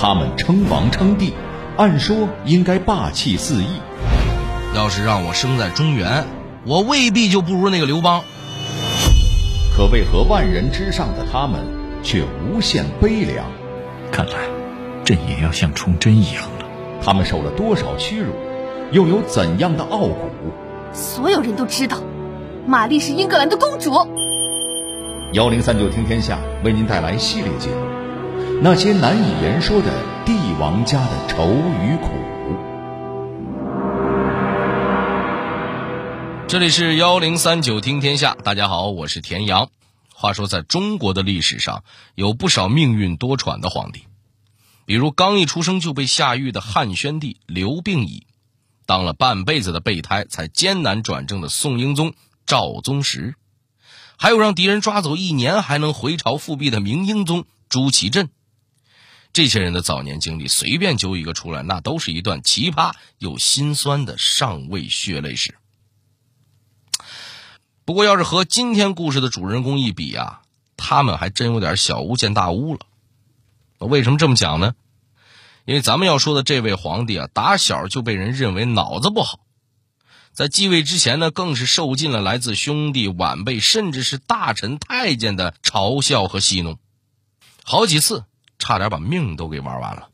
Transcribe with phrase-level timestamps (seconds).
[0.00, 1.34] 他们称王称帝，
[1.76, 3.66] 按说应该霸气四溢。
[4.72, 6.24] 要是让我生在中原，
[6.64, 8.22] 我未必就不如那个刘邦。
[9.76, 11.66] 可为何万人之上的他们
[12.04, 13.44] 却无限悲凉？
[14.12, 14.34] 看来
[15.04, 16.66] 朕也要像崇祯一样了。
[17.02, 18.30] 他们受了多少屈辱，
[18.92, 20.30] 又有怎样的傲骨？
[20.92, 21.98] 所有人都知道，
[22.68, 23.92] 玛丽是英格兰的公主。
[25.32, 27.97] 幺零三九听天下为您带来系列节目：
[28.60, 31.46] 那些难以言说的帝王家的愁
[31.80, 32.08] 与苦。
[36.48, 39.70] 这里是幺零三九听天下，大家好，我是田阳。
[40.12, 41.84] 话说，在中国的历史上，
[42.16, 44.08] 有不少命运多舛的皇帝，
[44.86, 48.26] 比如刚一出生就被下狱的汉宣帝刘病已，
[48.86, 52.12] 当了半辈子的备胎才艰难转正的宋英宗
[52.44, 53.36] 赵宗实，
[54.16, 58.30] 还有让敌人抓走一年还能回朝复辟的明英宗朱祁镇。
[59.38, 65.54] 这些人的早年经历，随便揪一个出来，那都是一段奇葩又心酸的上位血泪史。
[67.84, 70.42] 不过，要是和今天故事的主人公一比啊，
[70.76, 72.80] 他们还真有点小巫见大巫了。
[73.78, 74.74] 为什么这么讲呢？
[75.64, 79.38] 因为咱们要说的这位皇帝啊，打小就被人认为脑子不好，
[80.32, 86.80] 在继位之前呢，更是受尽了来自兄弟、晚辈，甚至是大臣、太监的嘲笑和戏弄，
[87.62, 88.24] 好几次
[88.58, 90.08] 差点把命都给玩完了。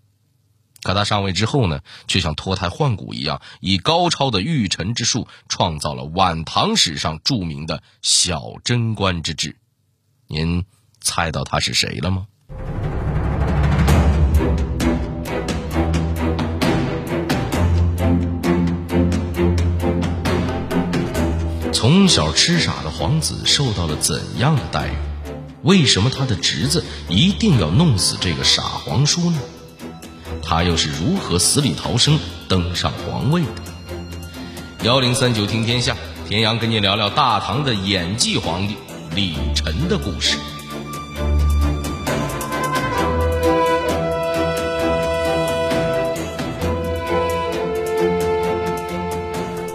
[0.82, 9.56] 可他上位之后呢，却像脱胎换骨一样，以高超的驭臣之术，创造了晚唐史上著名的小贞观之治。
[10.26, 10.66] 您
[11.00, 12.26] 猜到他是谁了吗？
[21.72, 25.13] 从小痴傻的皇子受到了怎样的待遇？
[25.64, 29.38] 为什么他的侄子一定要弄死这个傻皇叔呢？
[30.42, 33.48] 他又是如何死里逃生登上皇位的？
[34.82, 35.96] 幺零三九听天下，
[36.28, 38.76] 田阳跟你聊聊大唐的演技皇帝
[39.14, 40.36] 李晨的故事。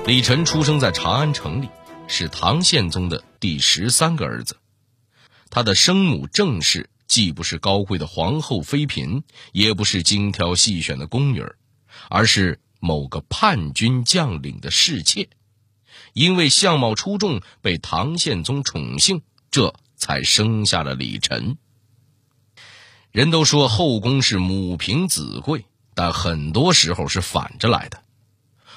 [0.05, 1.69] 李晨出生在长安城里，
[2.07, 4.55] 是唐宪宗的第十三个儿子，
[5.49, 6.89] 他的生母郑氏。
[7.07, 11.43] 既不是高贵的皇后妃嫔，也不是精挑细选的宫女，
[12.07, 15.27] 而是某个叛军将领的侍妾。
[16.13, 21.57] 因为相貌出众，被唐宪宗宠幸，这才生下了李晨。
[23.11, 28.03] 人都说后宫是母凭子贵，但很多时候是反着来的。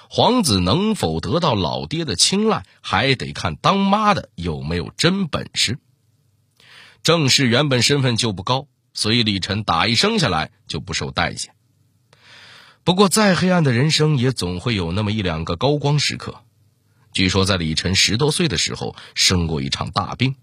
[0.08, 5.78] 皇子能否得到老爹的青睐，还得看当妈的有没有真本事。
[7.02, 11.52] 郑氏原本身份就不高，所以李晨打一生下来就不受待见。
[12.84, 16.44] 不过，再黑暗的人生也总会有那么一两个高光时刻。
[17.12, 20.36] 据说，在李晨十多岁的时候生过一场大病，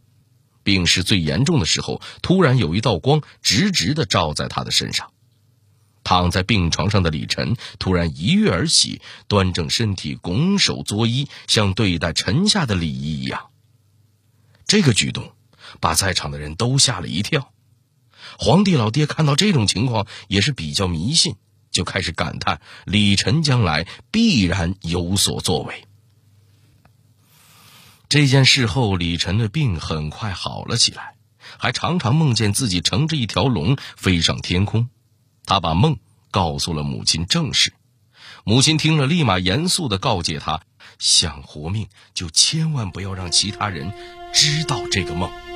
[0.64, 5.12] 病势最严重的时候，突然有一道光直直的照在他的身上。
[6.04, 13.50] 躺在病床上的李晨突然一跃而起，端正身体，拱手作揖，像对待臣下的礼仪一样。
[14.66, 15.32] 这个举动。
[15.80, 17.52] 把在场的人都吓了一跳，
[18.38, 21.36] 皇帝老爹看到这种情况也是比较迷信，
[21.72, 25.86] 就开始感叹李晨将来必然有所作为。
[28.08, 31.16] 这件事后，李晨的病很快好了起来，
[31.58, 34.90] 还常常梦见自己乘着一条龙飞上天空。
[35.46, 35.98] 他把梦
[36.32, 37.74] 告诉了母亲郑氏，
[38.44, 40.62] 母亲听了立马严肃的告诫他：
[40.98, 43.94] 想活命就千万不要让其他人
[44.34, 45.49] 知道这个梦。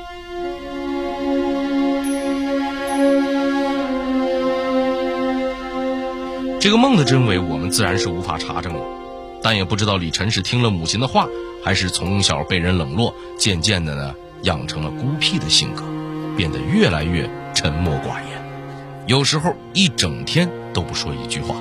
[6.64, 8.80] 这个梦的真伪，我们自然是无法查证的，
[9.42, 11.28] 但也不知道李晨是听了母亲的话，
[11.62, 15.84] 还是从小被人冷落，渐渐的呢，养成了孤僻的性格，
[16.38, 18.42] 变得越来越沉默寡言，
[19.08, 21.58] 有时候一整天都不说一句话。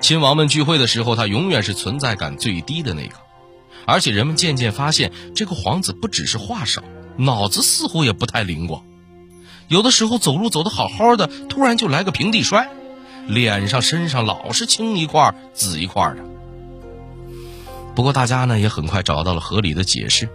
[0.00, 3.16] 亲王们聚会的时候，他永远是存在感最低的那个，
[3.86, 6.80] 而且人们渐渐发现，这个皇子不只是话少，
[7.16, 8.84] 脑子似乎也不太灵光，
[9.66, 12.70] 有的时候走路走得好好的，突然就来个平地摔。
[13.26, 16.24] 脸上、身上老是青一块紫一块的。
[17.94, 20.28] 不过大家呢也很快找到了合理的解释，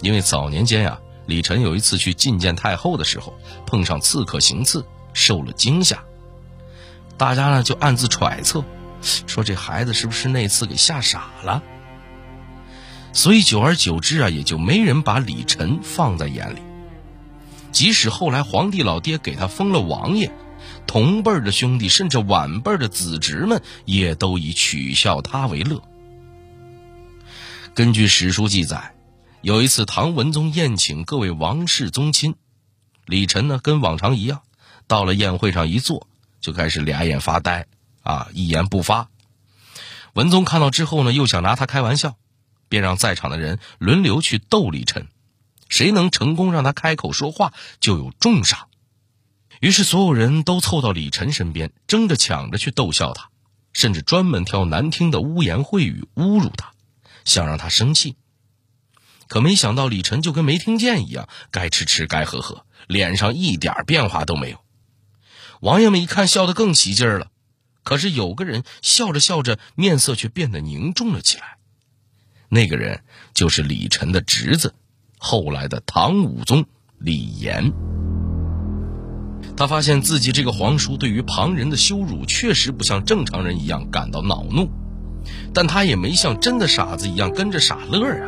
[0.00, 3.34] 因为早年间呀，李晨有一次去觐见太后的时候，
[3.66, 6.02] 碰上刺客行刺，受了惊吓。
[7.16, 8.64] 大家呢就暗自揣测，
[9.02, 11.62] 说这孩子是不是那次给吓傻了？
[13.12, 16.60] 所以久而久之啊，也就没人把李晨放在眼里。
[17.72, 20.32] 即使后来皇帝老爹给他封了王爷。
[20.90, 25.80] 同辈的兄弟甚至晚辈的子侄们也都以取笑他为乐。
[27.76, 28.92] 根据史书记载，
[29.40, 32.34] 有一次唐文宗宴请各位王室宗亲，
[33.06, 34.42] 李晨呢跟往常一样，
[34.88, 36.08] 到了宴会上一坐，
[36.40, 37.68] 就开始俩眼发呆，
[38.02, 39.10] 啊，一言不发。
[40.14, 42.16] 文宗看到之后呢，又想拿他开玩笑，
[42.68, 45.06] 便让在场的人轮流去逗李晨，
[45.68, 48.66] 谁能成功让他开口说话，就有重赏。
[49.60, 53.28] 于是所有人都凑到李晨身边，争着抢着去逗笑他，
[53.74, 56.72] 甚至专门挑难听的污言秽语侮辱他，
[57.26, 58.16] 想让他生气。
[59.28, 64.58] 可没想到李晨就跟没听见一样，该吃吃，该喝喝，脸上一点变化都没有。
[65.60, 67.28] 王爷们一看，笑得更起劲了。
[67.82, 71.58] 可是有个人笑着笑着，面色却变得凝重了起来。
[72.48, 73.02] 那个人
[73.34, 74.74] 就是李晨的侄子，
[75.18, 76.64] 后来的唐武宗
[76.98, 77.72] 李炎。
[79.60, 84.70] 他发现自己这个皇叔对于旁人的羞辱，确实不像正常人一样感到恼怒，
[85.52, 88.24] 但他也没像真的傻子一样跟着傻乐啊，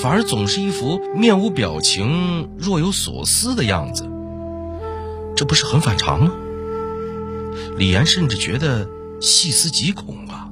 [0.00, 4.08] 反而总是一副面无表情、若有所思的样子。
[5.34, 6.32] 这不是很反常吗？
[7.76, 8.88] 李岩甚至觉得
[9.20, 10.50] 细思极恐啊！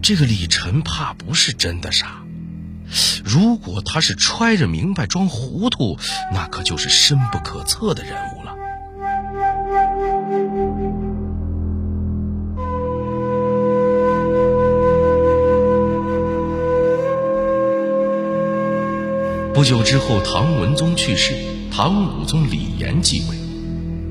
[0.00, 2.22] 这个李晨怕不是真的傻，
[3.24, 5.96] 如果他是揣着明白装糊涂，
[6.32, 8.54] 那可就是深不可测的人物了。
[19.54, 21.32] 不久之后，唐文宗去世，
[21.70, 23.36] 唐武宗李炎继位。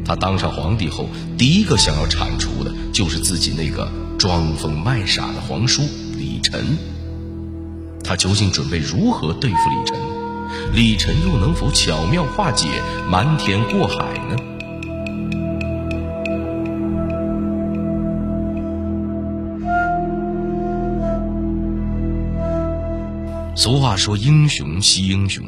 [0.06, 5.82] 他当上皇帝后，第一个想要铲除的就是自己那个装疯卖傻的皇叔
[6.18, 6.78] 李晨。
[8.14, 10.00] 他究竟准备如何对付李晨？
[10.72, 12.68] 李晨又能否巧妙化解，
[13.10, 14.38] 瞒天过海呢？
[23.56, 25.44] 俗话说：“英雄惜英雄。”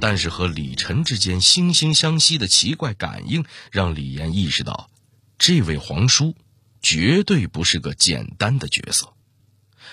[0.00, 4.88] 但是和李晨之间惺惺相惜的奇怪感应，让李岩意识到，
[5.36, 6.34] 这位皇叔
[6.80, 9.12] 绝对不是个简单的角色。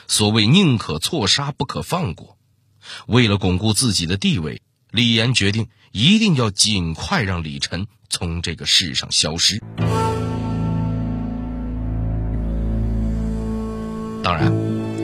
[0.08, 2.38] 所谓宁可错杀，不可放过。
[3.08, 4.62] 为了巩固自己的地位，
[4.92, 9.62] 李岩决定一定要尽快让李晨从这个世上消失。
[14.24, 14.52] 当然，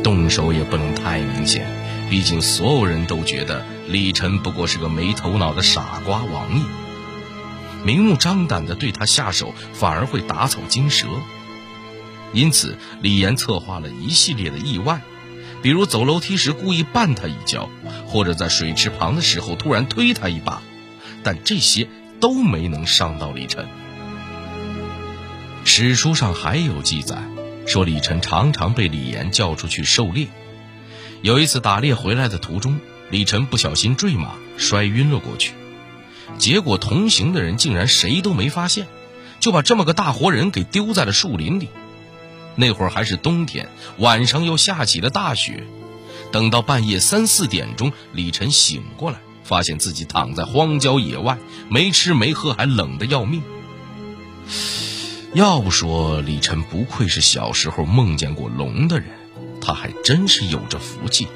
[0.04, 1.68] 动手也不能太明显。
[2.10, 6.64] 毕竟，所有人都觉得李晨不过是个没头脑的傻瓜王爷，
[7.84, 11.08] 明目张胆的对他下手，反而会打草惊蛇。
[12.34, 15.02] 因此，李岩策划了一系列的意外，
[15.62, 17.70] 比如走楼梯时故意绊他一跤，
[18.08, 20.62] 或者在水池旁的时候突然推他一把，
[21.24, 21.88] 但这些
[22.20, 23.68] 都没能伤到李晨。
[25.64, 27.18] 史书上还有记载，
[27.66, 30.28] 说李晨常常被李岩叫出去狩猎。
[31.22, 35.54] 有一次打猎回来的途中，李晨不小心坠马，摔晕了过去。
[36.38, 38.88] 结果同行的人竟然谁都没发现，
[39.40, 41.70] 就把这么个大活人给丢在了树林里。
[42.56, 45.64] 那会儿还是冬天，晚上又下起了大雪。
[46.32, 51.38] 等到半夜三四点钟，李晨醒过来，发现自己躺在荒郊野外，
[51.70, 53.44] 没吃没喝，还冷得要命。
[55.34, 59.08] 要不说李晨不愧是小时候梦见过龙的人。
[59.66, 61.28] 他还真是有着福气，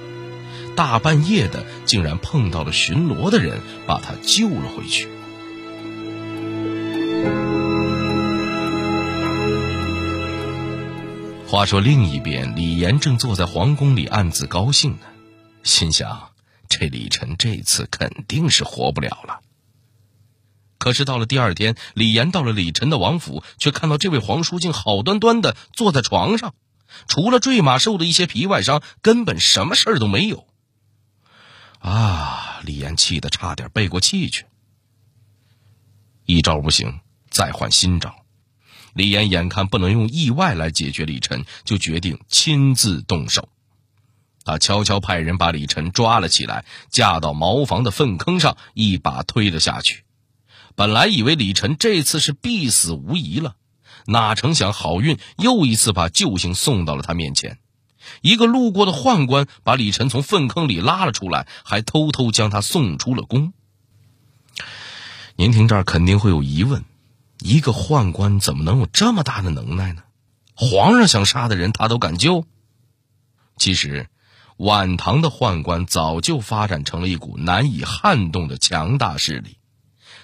[0.76, 5.08] 大半夜的竟然碰到了巡逻的人，把他救了回去。
[11.58, 15.08] 话说另一边，李岩正坐在皇宫里暗自高兴呢，
[15.64, 16.30] 心想：
[16.70, 19.42] 这李晨这次肯定是活不了了。
[20.78, 26.54] 可是到了第二天，李岩到了李晨的王府，却看到这位皇叔竟好端端的坐在床上。
[27.08, 30.46] 除了坠马受的一些皮外伤，根本什么事儿都没有。
[31.80, 32.60] 啊！
[32.62, 34.46] 李岩气得差点背过气去。
[36.28, 37.00] 一招不行，
[37.32, 38.27] 再换新招。
[38.98, 43.48] 李岩眼看不能用意外来解决李晨，就决定亲自动手。
[44.44, 50.04] 他悄悄派人把李晨抓了起来，架到茅房的粪坑上，一把推了下去。
[50.76, 53.56] 本来以为李晨这次是必死无疑了。
[54.08, 57.60] 哪成想，好运又一次把救星送到了他面前。
[58.22, 63.54] 一个路过的宦官把李晨从粪坑里拉了出来，还偷偷将他送出了宫。
[65.36, 66.84] 您听这儿肯定会有疑问：
[67.40, 70.04] 一个宦官怎么能有这么大的能耐呢？
[70.56, 72.46] 皇上想杀的人，他都敢救？
[73.58, 74.08] 其实，
[74.58, 79.58] 晚唐的宦官早就发展成了一股难以撼动的强大势力。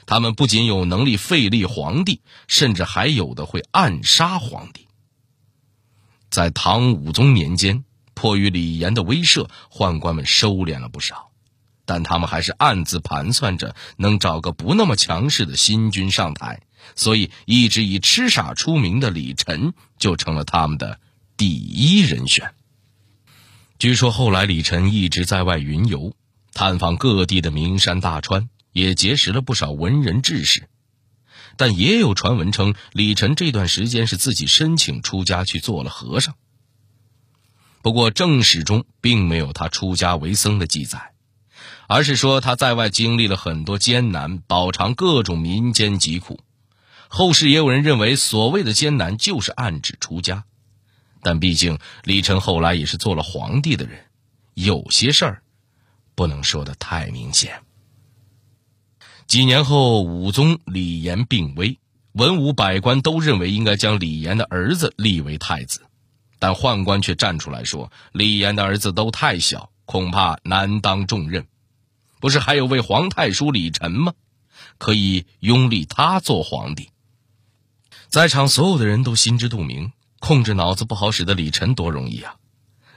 [0.05, 4.87] 他们不仅有能力废立皇帝，甚至还有的会暗杀皇帝。
[6.29, 11.31] 在唐武宗年间，迫于李严的威慑，宦官们收敛了不少，
[11.85, 16.63] 但他们还是暗自盘算着能找个不那么强势的新君上台，
[16.95, 20.99] 所以一直以痴傻出名的李晨就成了他们的
[21.37, 22.53] 第一人选。
[23.79, 26.15] 据说后来李晨一直在外云游，
[26.53, 30.69] 探访各地的名山大川，也结识了不少文人志士。
[31.55, 36.35] 但也有传闻称，李晨这段时间是自己申请出家去做了和尚。
[37.81, 41.11] 不过正史中并没有他出家为僧的记载，
[41.87, 46.39] 而是说他在外经历了很多艰难，饱尝各种民间疾苦。
[47.15, 50.45] 后世也有人认为，所谓的艰难就是暗指出家。
[51.21, 54.05] 但毕竟李晨后来也是做了皇帝的人，
[54.55, 55.43] 有些事儿
[56.15, 57.61] 不能说的太明显。
[59.27, 61.77] 几年后，武宗李炎病危，
[62.13, 65.81] 文武百官都认为应该将李炎的儿子立为太子，
[66.39, 71.45] 但宦官却站出来说：“李炎的儿子都太小，恐怕难当重任。
[72.19, 74.15] 不是还有位皇太叔李晨吗？
[74.79, 76.89] 可以拥立他做皇帝。”
[78.13, 82.35] 在场所有的人都心知肚明，控制脑子不好使的李晨多容易啊！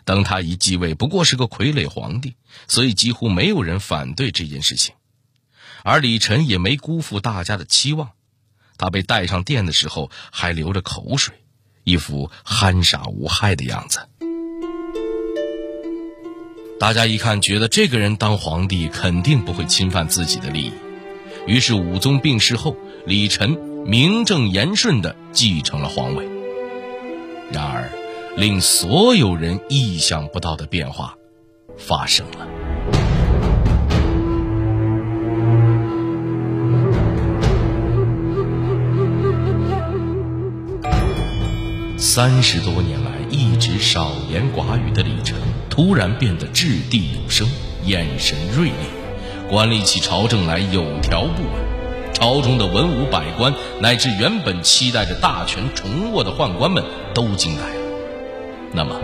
[0.04, 2.35] 等他一继位，不过是个傀儡皇帝，
[2.68, 4.94] 所以几乎没有人反对这件事情。
[5.82, 8.11] 而李晨也没辜负大家的期望，
[8.76, 11.35] 他被带上殿的时候还流着口水，
[11.82, 14.00] 一副憨傻无害的样子。
[16.78, 20.73] 大家一看，觉得这个人当皇帝肯定不会侵犯自己的利益，
[21.46, 26.26] 于是武宗病逝后，李晨名正言顺地继承了皇位。
[27.52, 27.88] 然而，
[28.37, 31.14] 令所有人意想不到的变化
[31.78, 32.49] 发生了。
[41.97, 45.38] 三十多年来一直少言寡语的李晨，
[45.71, 47.47] 突然变得掷地有声，
[47.85, 48.73] 眼神锐利，
[49.49, 51.65] 管理起朝政来有条不紊。
[52.16, 56.82] 朝中的文武百官，乃至原本期待着大权重握的宦官们，
[57.12, 57.75] 都惊呆了。
[58.73, 58.99] 那么，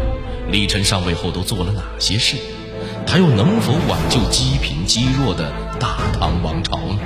[0.50, 2.38] 李晨上位后都做了哪些事？
[3.06, 6.98] 他又能否挽救积贫积弱的大唐王朝呢？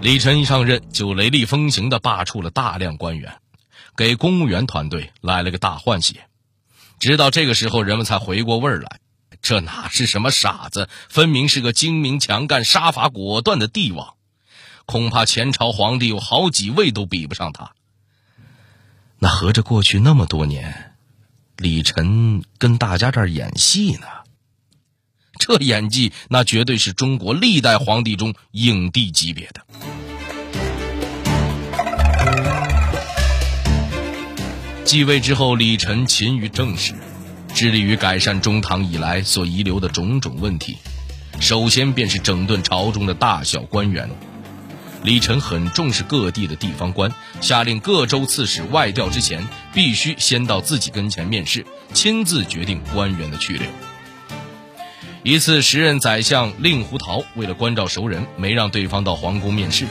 [0.00, 3.32] 李晨一上任，就雷厉风行的罢黜了大量官员，
[3.96, 6.26] 给公务员团队来了个大换血。
[6.98, 9.00] 直到这个时候，人们才回过味儿来，
[9.42, 14.14] 这哪是什么傻子，分明是个精明强干、杀伐果断的帝王。
[14.84, 17.72] 恐怕前朝皇帝有好几位都比不上他。
[19.18, 20.94] 那合着过去那么多年，
[21.56, 24.06] 李晨跟大家这儿演戏呢？
[25.38, 29.66] 这演技，那绝对是中国历代皇帝中影帝级别的。
[34.86, 36.94] 继位之后，李晨勤于政事，
[37.52, 40.78] 致力于改善中唐以来所遗留的种种问题。
[41.40, 44.08] 首先便是整顿朝中的大小官员。
[45.02, 53.66] 李晨很重视各地的地方官，下令各州刺史外调之前，必须先到自己跟前面试，亲自决定官员的去留。
[55.24, 59.84] 一次，时任宰相令狐桃为了关照熟人，没让对方到皇宫面试，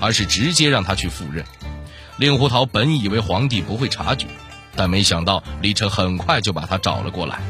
[0.00, 1.44] 而是直接让他去赴任。
[2.20, 4.26] 令狐桃本以为皇帝不会察觉，
[4.76, 7.40] 但没想到李晨很快就把他找了过来，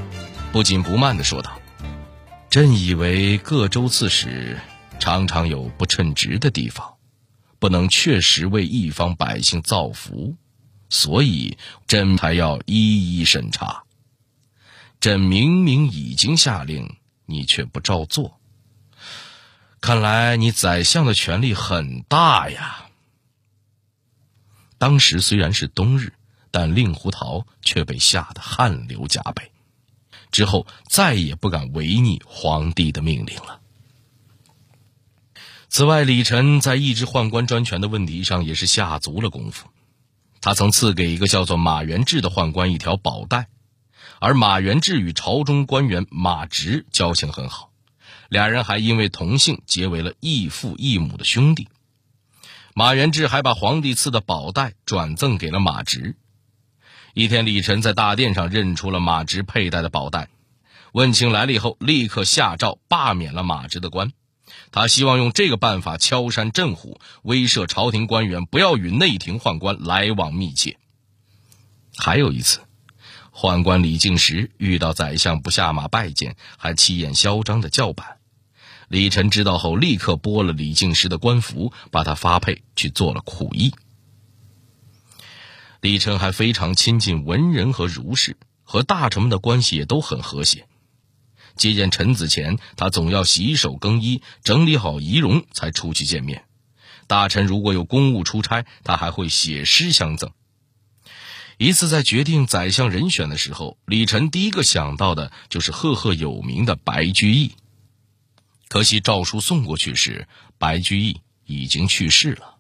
[0.53, 1.61] 不紧不慢地说道
[2.49, 4.61] ：“朕以为各州刺史
[5.01, 6.95] 常常有不称职的地方，
[7.59, 10.37] 不能确实为一方百姓造福，
[10.89, 11.59] 所以
[11.89, 13.83] 朕才要一一审查。
[15.01, 16.95] 朕明明已经下令，
[17.27, 18.39] 你却不照做，
[19.81, 22.85] 看来你宰相的权力很大呀。”
[24.81, 26.15] 当时虽然是冬日，
[26.51, 29.53] 但令狐桃却被吓得汗流浃背，
[30.33, 33.61] 之后再也不敢违逆皇帝的命令了。
[35.69, 39.69] 此外，李晨在抑制宦官专权的问题上也是下足了功夫。
[40.41, 43.49] 他曾赐给一个叫做马元志的宦官一条宝带，
[44.19, 47.71] 而马元志与朝中官员马直交情很好，
[48.31, 51.69] 俩人还因为同姓结为了异父异母的兄弟。
[52.75, 56.17] 马元志还把皇帝赐的宝带转赠给了马直。
[57.15, 60.29] 一天，李晨在大殿上认出了马直佩戴的宝带，
[60.93, 64.13] 问清来历后，立刻下诏罢免了马直的官。
[64.71, 70.77] 他希望用这个办法敲山震虎，威慑朝廷官员不要与内廷宦官来往密切。
[71.97, 72.61] 还有一次，
[73.35, 78.20] 宦官李敬石遇到宰相不下马拜见，还气焰嚣张的叫板。
[78.91, 83.73] 李晨知道后，立刻剥了李敬实的官服，把他发配去做了苦役。
[85.81, 90.67] 李晨还非常亲近文人和儒士，和大臣们的关系也都很和谐。
[91.55, 96.45] 接见臣子前，他总要洗手更衣，整理好仪容才出去见面。
[97.07, 100.33] 大臣如果有公务出差，他还会写诗相赠。
[101.59, 107.53] 一次在决定宰相人选的时候，李晨第一个想到的就是赫赫有名的白居易。
[108.71, 112.59] 可惜诏书送过去时，白居易已经去世了。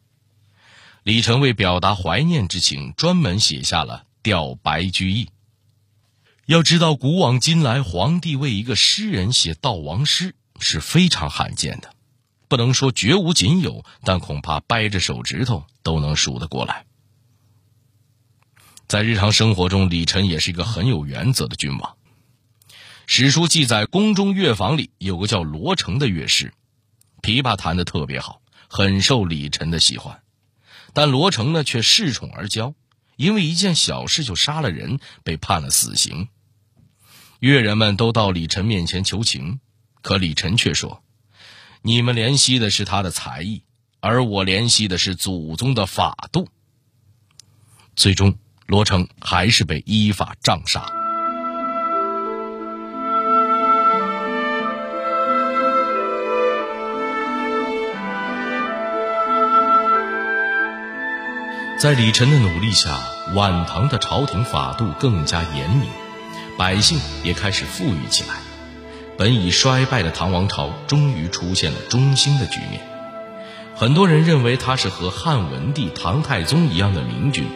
[1.04, 5.26] 李晨为表达怀念之情，专门写下了《吊白居易》。
[6.46, 11.94] 要知道，古往今来，皇帝为一个诗人写悼亡诗是非常罕见的，
[12.48, 16.86] 不能说绝无仅有，但恐怕掰着手指头都能数得过来。
[18.88, 21.96] 在日常生活中，李晨也是一个很有原则的君王。
[23.12, 26.54] 史书记载，宫中乐坊里有个叫罗成的乐师，
[27.20, 30.22] 琵琶弹得特别好，很受李晨的喜欢。
[30.92, 32.72] 但罗成呢，却恃宠而骄，
[33.16, 36.28] 因为一件小事就杀了人，被判了死刑。
[37.40, 39.58] 乐人们都到李晨面前求情，
[40.02, 41.02] 可李晨却说
[41.82, 43.64] ：“你们怜惜的是他的才艺，
[43.98, 46.48] 而我怜惜的是祖宗的法度。”
[47.96, 48.38] 最终。
[48.66, 50.99] 罗成还是被依法杖杀。
[61.80, 63.00] 在李晨的努力下，
[63.34, 65.88] 晚唐的朝廷法度更加严明，
[66.58, 68.34] 百姓也开始富裕起来。
[69.16, 72.82] 本已衰败的唐王朝终于出现了中兴的局面。
[73.74, 77.46] 很多人认为他是和汉文帝唐太宗一样的明君。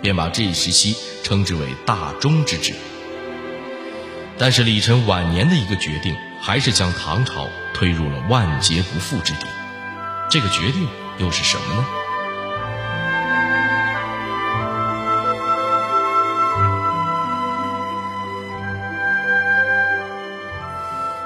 [0.00, 2.74] 便把这一时期称之为大中之治。
[4.38, 9.46] 但是李晨晚年的一个决定，还是将唐朝推入了万劫不复之地。
[10.30, 10.88] 这个决定
[11.18, 11.86] 又是什么呢？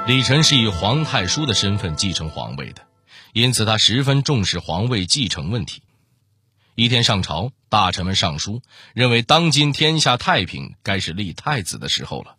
[0.05, 2.85] 李晨是以皇太叔的身份继承皇位的，
[3.33, 5.81] 因此他十分重视皇位继承问题。
[6.75, 8.63] 一天上朝，大臣们上书，
[8.95, 12.37] 认为当今天下太平，该是立太子的时候了。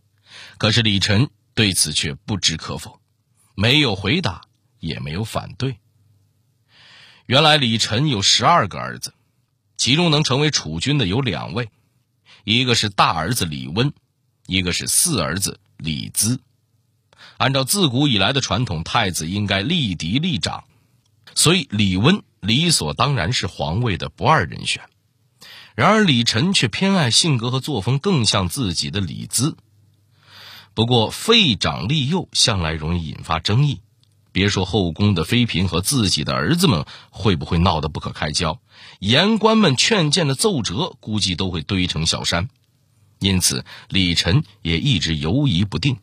[0.57, 2.99] 可是李晨对此却不置可否，
[3.55, 4.41] 没有回答，
[4.79, 5.77] 也没有反对。
[7.27, 9.13] 原来李晨有十二个儿子，
[9.77, 11.69] 其中能成为储君的有两位，
[12.43, 13.93] 一个是大儿子李温，
[14.47, 16.41] 一个是四儿子李滋。
[17.43, 20.63] 按照自古以来的传统，太子应该立嫡立长，
[21.35, 22.23] 所以李温。
[22.39, 24.83] 理所当然是皇位的不二人选，
[25.75, 29.57] 然而李晨却偏爱性格和作风更像自己的李兹。
[30.73, 33.81] 不过废长立幼向来容易引发争议，
[34.31, 38.61] 别说后宫的妃嫔和自己的儿子们会不会闹得不可开交，
[38.99, 42.49] 言官们劝谏的奏折估计都会堆成小山。
[43.19, 45.97] 因此李晨也一直犹疑不定。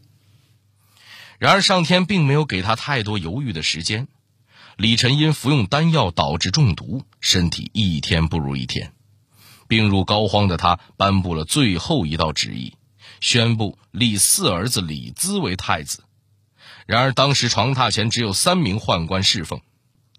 [1.41, 4.09] 然而上天并没有给他太多犹豫的时间。
[4.77, 8.93] 李晨因服用丹药导致中毒，身体一天不如一天，
[9.67, 12.77] 病入膏肓的他颁布了最后一道旨意，
[13.23, 16.05] 宣布立四儿子李滋为太子。
[16.87, 19.63] 然而当时床榻前只有三名宦官侍奉，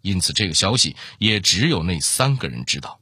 [0.02, 3.00] 因此这个消息也只有那三个人知道。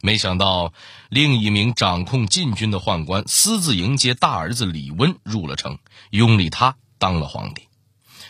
[0.00, 0.72] 没想到
[1.08, 5.78] 另一名掌控禁军的宦官私自迎接大儿子李温入了城，
[6.10, 7.62] 拥立他当了皇帝。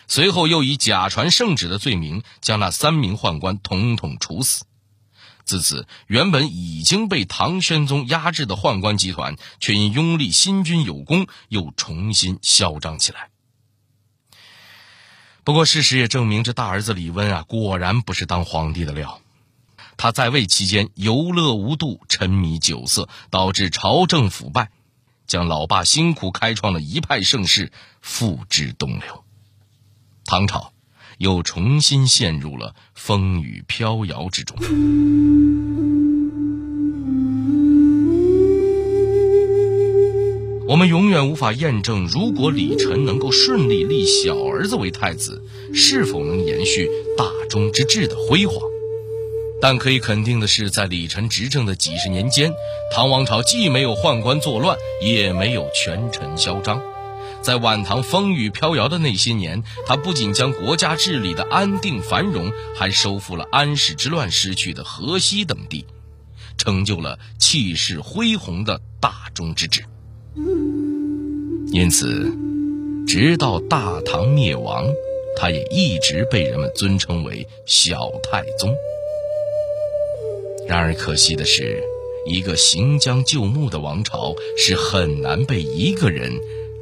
[0.07, 4.65] 随后又以假传圣旨的罪名将那三名宦官统统处死。
[5.45, 13.29] 自此，原本已经被唐宣宗压制的宦官集团，却因拥立新君有功，又重新嚣张起来。
[15.45, 19.23] 不过，事实也证明，这大儿子李温啊，果然不是当皇帝的料。
[19.99, 24.71] 他在位期间游乐无度，沉迷酒色，导致朝政腐败，
[25.27, 29.25] 将老爸辛苦开创的一派盛世付之东流。
[30.25, 30.73] 唐朝
[31.19, 34.57] 又重新陷入了风雨飘摇之中。
[40.69, 45.43] 我们永远无法验证，如果李晨能够顺利立小儿子为太子，
[45.75, 48.55] 是否能延续大中之治的辉煌。
[49.61, 52.55] 但可以肯定的是，在李晨执政的几十年间，
[52.93, 56.81] 唐王朝既没有宦官作乱，也没有权臣嚣张。
[57.43, 65.87] 在晚唐风雨飘摇的那些年，他不仅将国家治理的安定繁荣，还收复了安史之乱失去的河西等地，
[66.57, 69.85] 成就了气势恢宏的大中之治。
[71.73, 72.33] 因此，
[73.07, 74.87] 直到大唐灭亡，
[75.37, 78.77] 他也一直被人们尊称为小太宗。
[80.69, 81.83] 然而可惜的是，
[82.27, 86.31] 一个行将就木的王朝是很难被一个人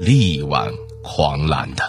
[0.01, 1.85] 力挽狂澜的。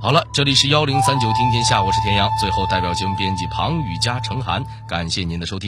[0.00, 2.30] 好了，这里是幺零三九听天下，我是田阳。
[2.40, 5.66] 最后，代表节目编辑庞宇佳、程涵，感谢您的收听。